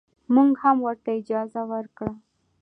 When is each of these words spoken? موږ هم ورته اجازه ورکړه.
موږ 0.33 0.51
هم 0.63 0.77
ورته 0.87 1.09
اجازه 1.19 1.61
ورکړه. 1.71 2.11